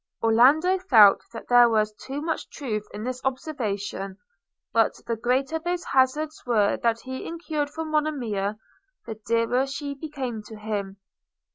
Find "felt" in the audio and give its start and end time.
0.79-1.21